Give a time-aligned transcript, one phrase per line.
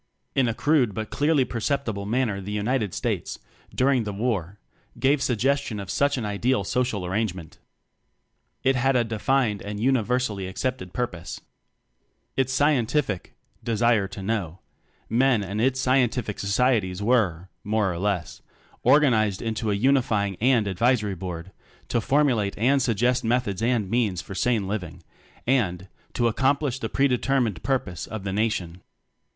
[0.33, 3.37] In a crude but clearly perceptible manner the United States,
[3.71, 4.57] during the War,
[4.99, 7.59] gave suggestion of such an Ideal Social Arrangement.
[8.63, 11.39] It had a defined and universally accepted purpose:
[12.35, 14.57] Its Scientific (Desire to Know)
[15.07, 18.41] Men and its Scientific Societies were (more or less)
[18.81, 21.51] organized into a Uni fying and Advisory Board
[21.89, 25.03] to formu late and suggest methods and means for sane living
[25.45, 28.81] and to accomplish the predetermined purpose of the Na tion.